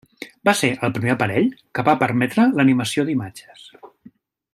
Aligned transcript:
Va 0.47 0.53
ser 0.59 0.69
el 0.87 0.93
primer 0.95 1.11
aparell 1.15 1.51
que 1.79 1.85
va 1.89 1.95
permetre 2.05 2.47
l'animació 2.61 3.07
d'imatges. 3.11 3.69